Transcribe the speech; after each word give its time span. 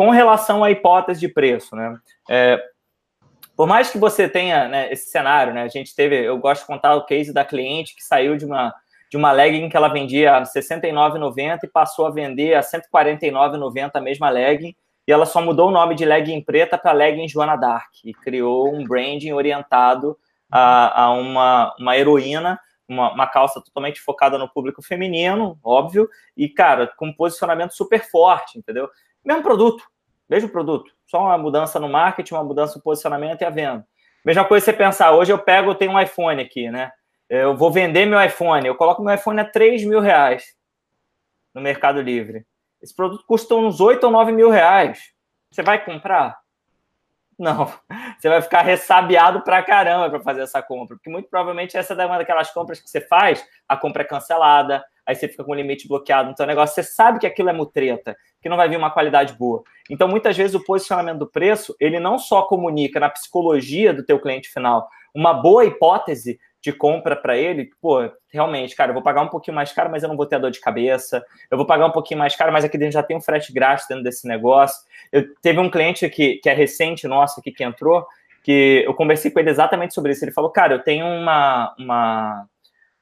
com 0.00 0.08
relação 0.08 0.64
à 0.64 0.70
hipótese 0.70 1.20
de 1.20 1.28
preço, 1.28 1.76
né? 1.76 1.94
É, 2.30 2.58
por 3.54 3.66
mais 3.66 3.90
que 3.90 3.98
você 3.98 4.26
tenha 4.26 4.66
né, 4.66 4.90
esse 4.90 5.10
cenário, 5.10 5.52
né? 5.52 5.62
A 5.62 5.68
gente 5.68 5.94
teve, 5.94 6.16
eu 6.16 6.38
gosto 6.38 6.62
de 6.62 6.68
contar 6.68 6.94
o 6.94 7.04
case 7.04 7.34
da 7.34 7.44
cliente 7.44 7.94
que 7.94 8.02
saiu 8.02 8.34
de 8.34 8.46
uma 8.46 8.74
de 9.10 9.18
uma 9.18 9.30
legging 9.30 9.68
que 9.68 9.76
ela 9.76 9.88
vendia 9.88 10.32
a 10.32 10.38
R$ 10.38 10.44
69,90 10.46 11.64
e 11.64 11.68
passou 11.68 12.06
a 12.06 12.10
vender 12.10 12.54
a 12.54 12.60
R$ 12.60 12.66
149,90 12.66 13.90
a 13.92 14.00
mesma 14.00 14.30
legging, 14.30 14.74
e 15.06 15.12
ela 15.12 15.26
só 15.26 15.42
mudou 15.42 15.68
o 15.68 15.70
nome 15.70 15.94
de 15.94 16.06
legging 16.06 16.40
preta 16.40 16.78
para 16.78 16.92
legging 16.92 17.28
Joana 17.28 17.56
Dark, 17.56 17.90
e 18.02 18.14
criou 18.14 18.74
um 18.74 18.86
branding 18.86 19.32
orientado 19.32 20.16
a, 20.50 21.02
a 21.02 21.10
uma, 21.10 21.74
uma 21.78 21.98
heroína, 21.98 22.58
uma, 22.88 23.12
uma, 23.12 23.26
calça 23.26 23.60
totalmente 23.60 24.00
focada 24.00 24.38
no 24.38 24.48
público 24.48 24.80
feminino, 24.80 25.58
óbvio, 25.62 26.08
e, 26.36 26.48
cara, 26.48 26.86
com 26.96 27.08
um 27.08 27.12
posicionamento 27.12 27.72
super 27.72 28.08
forte, 28.08 28.58
entendeu? 28.58 28.88
Mesmo 29.24 29.42
produto, 29.42 29.84
mesmo 30.28 30.48
produto, 30.48 30.90
só 31.06 31.24
uma 31.24 31.38
mudança 31.38 31.78
no 31.78 31.88
marketing, 31.88 32.34
uma 32.34 32.44
mudança 32.44 32.76
no 32.76 32.82
posicionamento 32.82 33.42
e 33.42 33.44
a 33.44 33.50
venda. 33.50 33.86
Mesma 34.24 34.44
coisa 34.44 34.64
você 34.64 34.72
pensar, 34.72 35.12
hoje 35.12 35.32
eu 35.32 35.38
pego, 35.38 35.70
eu 35.70 35.74
tenho 35.74 35.92
um 35.92 36.00
iPhone 36.00 36.42
aqui, 36.42 36.70
né? 36.70 36.92
Eu 37.28 37.56
vou 37.56 37.70
vender 37.70 38.06
meu 38.06 38.22
iPhone, 38.22 38.66
eu 38.66 38.74
coloco 38.74 39.02
meu 39.02 39.14
iPhone 39.14 39.40
a 39.40 39.44
3 39.44 39.84
mil 39.84 40.00
reais 40.00 40.54
no 41.54 41.60
Mercado 41.60 42.00
Livre. 42.00 42.44
Esse 42.82 42.94
produto 42.94 43.24
custa 43.26 43.54
uns 43.54 43.80
8 43.80 44.04
ou 44.04 44.10
9 44.10 44.32
mil 44.32 44.50
reais. 44.50 45.12
Você 45.50 45.62
vai 45.62 45.84
comprar? 45.84 46.38
Não. 47.38 47.72
Você 48.18 48.28
vai 48.28 48.42
ficar 48.42 48.62
ressabiado 48.62 49.42
pra 49.42 49.62
caramba 49.62 50.10
para 50.10 50.20
fazer 50.20 50.42
essa 50.42 50.62
compra. 50.62 50.96
Porque 50.96 51.08
muito 51.08 51.28
provavelmente 51.30 51.76
essa 51.76 51.94
é 51.94 52.06
uma 52.06 52.18
daquelas 52.18 52.50
compras 52.52 52.80
que 52.80 52.88
você 52.88 53.00
faz, 53.00 53.46
a 53.66 53.76
compra 53.76 54.02
é 54.02 54.04
cancelada, 54.04 54.84
aí 55.10 55.16
você 55.16 55.28
fica 55.28 55.44
com 55.44 55.52
o 55.52 55.54
limite 55.54 55.86
bloqueado 55.86 56.30
no 56.30 56.36
seu 56.36 56.46
negócio. 56.46 56.74
Você 56.74 56.82
sabe 56.82 57.18
que 57.18 57.26
aquilo 57.26 57.50
é 57.50 57.52
mutreta, 57.52 58.16
que 58.40 58.48
não 58.48 58.56
vai 58.56 58.68
vir 58.68 58.76
uma 58.76 58.90
qualidade 58.90 59.34
boa. 59.34 59.62
Então, 59.90 60.08
muitas 60.08 60.36
vezes, 60.36 60.54
o 60.54 60.64
posicionamento 60.64 61.18
do 61.18 61.26
preço, 61.26 61.74
ele 61.78 62.00
não 62.00 62.18
só 62.18 62.42
comunica 62.42 62.98
na 62.98 63.10
psicologia 63.10 63.92
do 63.92 64.04
teu 64.04 64.18
cliente 64.18 64.48
final 64.48 64.88
uma 65.14 65.34
boa 65.34 65.64
hipótese 65.64 66.38
de 66.62 66.72
compra 66.72 67.16
para 67.16 67.36
ele, 67.36 67.70
pô, 67.80 68.10
realmente, 68.30 68.76
cara, 68.76 68.90
eu 68.90 68.94
vou 68.94 69.02
pagar 69.02 69.22
um 69.22 69.28
pouquinho 69.28 69.54
mais 69.54 69.72
caro, 69.72 69.90
mas 69.90 70.02
eu 70.02 70.08
não 70.08 70.16
vou 70.16 70.26
ter 70.26 70.38
dor 70.38 70.50
de 70.50 70.60
cabeça. 70.60 71.24
Eu 71.50 71.56
vou 71.56 71.66
pagar 71.66 71.86
um 71.86 71.90
pouquinho 71.90 72.18
mais 72.18 72.36
caro, 72.36 72.52
mas 72.52 72.64
aqui 72.64 72.76
dentro 72.76 72.92
já 72.92 73.02
tem 73.02 73.16
um 73.16 73.20
frete 73.20 73.52
grátis 73.52 73.86
dentro 73.88 74.04
desse 74.04 74.28
negócio. 74.28 74.78
Eu 75.10 75.34
teve 75.36 75.58
um 75.58 75.70
cliente 75.70 76.08
que, 76.10 76.36
que 76.36 76.50
é 76.50 76.52
recente 76.52 77.08
nosso 77.08 77.40
aqui 77.40 77.50
que 77.50 77.64
entrou, 77.64 78.06
que 78.42 78.84
eu 78.86 78.92
conversei 78.94 79.30
com 79.30 79.40
ele 79.40 79.50
exatamente 79.50 79.94
sobre 79.94 80.12
isso. 80.12 80.22
Ele 80.24 80.32
falou, 80.32 80.50
cara, 80.50 80.74
eu 80.74 80.82
tenho 80.82 81.06
uma, 81.06 81.74
uma, 81.78 82.46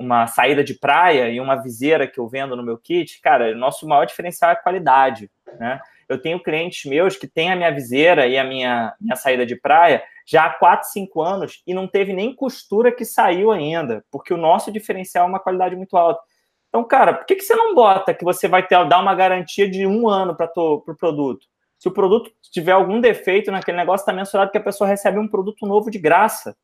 uma 0.00 0.26
saída 0.26 0.64
de 0.64 0.72
praia 0.72 1.28
e 1.28 1.38
uma 1.38 1.56
viseira 1.56 2.06
que 2.06 2.18
eu 2.18 2.26
vendo 2.26 2.56
no 2.56 2.62
meu 2.62 2.78
kit. 2.78 3.20
Cara, 3.20 3.54
nosso 3.54 3.86
maior 3.86 4.06
diferencial 4.06 4.50
é 4.50 4.54
a 4.54 4.56
qualidade, 4.56 5.30
né? 5.58 5.78
Eu 6.08 6.20
tenho 6.20 6.42
clientes 6.42 6.90
meus 6.90 7.16
que 7.16 7.28
têm 7.28 7.52
a 7.52 7.56
minha 7.56 7.70
viseira 7.70 8.26
e 8.26 8.38
a 8.38 8.42
minha, 8.42 8.94
minha 8.98 9.14
saída 9.14 9.44
de 9.44 9.54
praia 9.54 10.02
já 10.26 10.46
há 10.46 10.50
4, 10.50 10.88
5 10.88 11.22
anos 11.22 11.62
e 11.66 11.74
não 11.74 11.86
teve 11.86 12.14
nem 12.14 12.34
costura 12.34 12.90
que 12.90 13.04
saiu 13.04 13.52
ainda, 13.52 14.02
porque 14.10 14.32
o 14.32 14.38
nosso 14.38 14.72
diferencial 14.72 15.26
é 15.26 15.28
uma 15.28 15.38
qualidade 15.38 15.76
muito 15.76 15.96
alta. 15.96 16.20
Então, 16.68 16.82
cara, 16.82 17.12
por 17.12 17.26
que, 17.26 17.36
que 17.36 17.44
você 17.44 17.54
não 17.54 17.74
bota 17.74 18.14
que 18.14 18.24
você 18.24 18.48
vai 18.48 18.66
ter, 18.66 18.82
dar 18.88 19.00
uma 19.00 19.14
garantia 19.14 19.68
de 19.68 19.86
um 19.86 20.08
ano 20.08 20.34
para 20.34 20.50
o 20.56 20.80
pro 20.80 20.96
produto? 20.96 21.46
Se 21.78 21.88
o 21.88 21.92
produto 21.92 22.30
tiver 22.50 22.72
algum 22.72 23.00
defeito 23.00 23.50
naquele 23.50 23.76
negócio, 23.76 24.02
está 24.02 24.12
mensurado 24.12 24.50
que 24.50 24.58
a 24.58 24.62
pessoa 24.62 24.88
recebe 24.88 25.18
um 25.18 25.28
produto 25.28 25.66
novo 25.66 25.90
de 25.90 25.98
graça. 25.98 26.56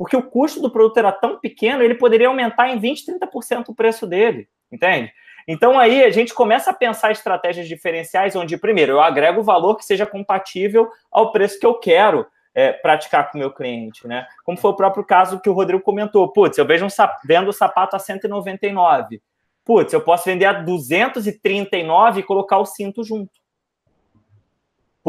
Porque 0.00 0.16
o 0.16 0.22
custo 0.22 0.62
do 0.62 0.70
produto 0.70 0.96
era 0.96 1.12
tão 1.12 1.38
pequeno, 1.38 1.82
ele 1.82 1.94
poderia 1.94 2.28
aumentar 2.28 2.70
em 2.70 2.80
20%, 2.80 3.18
30% 3.20 3.68
o 3.68 3.74
preço 3.74 4.06
dele, 4.06 4.48
entende? 4.72 5.12
Então 5.46 5.78
aí 5.78 6.02
a 6.02 6.08
gente 6.08 6.32
começa 6.32 6.70
a 6.70 6.72
pensar 6.72 7.12
estratégias 7.12 7.68
diferenciais, 7.68 8.34
onde, 8.34 8.56
primeiro, 8.56 8.92
eu 8.92 9.00
agrego 9.02 9.42
valor 9.42 9.76
que 9.76 9.84
seja 9.84 10.06
compatível 10.06 10.88
ao 11.12 11.32
preço 11.32 11.60
que 11.60 11.66
eu 11.66 11.74
quero 11.74 12.26
é, 12.54 12.72
praticar 12.72 13.30
com 13.30 13.36
o 13.36 13.40
meu 13.42 13.52
cliente, 13.52 14.08
né? 14.08 14.26
Como 14.42 14.56
foi 14.56 14.70
o 14.70 14.76
próprio 14.76 15.04
caso 15.04 15.38
que 15.38 15.50
o 15.50 15.52
Rodrigo 15.52 15.82
comentou. 15.82 16.32
Putz, 16.32 16.56
eu 16.56 16.64
vejo 16.64 16.86
um 16.86 16.88
vendo 17.26 17.48
o 17.48 17.52
sapato 17.52 17.94
a 17.94 17.98
199. 17.98 19.20
Putz, 19.66 19.92
eu 19.92 20.00
posso 20.00 20.24
vender 20.24 20.46
a 20.46 20.54
239 20.54 22.20
e 22.20 22.22
colocar 22.22 22.56
o 22.56 22.64
cinto 22.64 23.04
junto. 23.04 23.38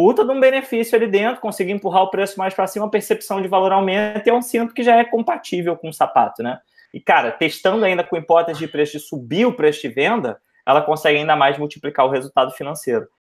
Puta 0.01 0.25
de 0.25 0.31
um 0.31 0.39
benefício 0.39 0.95
ali 0.95 1.05
dentro, 1.05 1.39
conseguir 1.39 1.73
empurrar 1.73 2.01
o 2.01 2.09
preço 2.09 2.35
mais 2.39 2.55
para 2.55 2.65
cima, 2.65 2.87
a 2.87 2.89
percepção 2.89 3.39
de 3.39 3.47
valor 3.47 3.71
aumenta 3.71 4.23
e 4.25 4.31
é 4.31 4.33
um 4.33 4.41
cinto 4.41 4.73
que 4.73 4.81
já 4.81 4.95
é 4.95 5.05
compatível 5.05 5.77
com 5.77 5.89
o 5.89 5.93
sapato, 5.93 6.41
né? 6.41 6.57
E, 6.91 6.99
cara, 6.99 7.29
testando 7.29 7.85
ainda 7.85 8.03
com 8.03 8.17
hipótese 8.17 8.57
de 8.57 8.67
preço 8.67 8.93
de 8.93 8.99
subir 8.99 9.45
o 9.45 9.53
preço 9.53 9.79
de 9.83 9.89
venda, 9.89 10.41
ela 10.65 10.81
consegue 10.81 11.19
ainda 11.19 11.35
mais 11.35 11.55
multiplicar 11.59 12.07
o 12.07 12.09
resultado 12.09 12.49
financeiro. 12.49 13.07